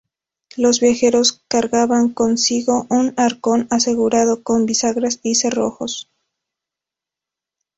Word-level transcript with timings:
Los 0.57 0.79
viajeros 0.79 1.43
cargaban 1.47 2.09
consigo 2.09 2.87
un 2.89 3.13
arcón 3.17 3.67
asegurado 3.69 4.41
con 4.41 4.65
bisagras 4.65 5.19
y 5.21 5.35
cerrojos. 5.35 6.09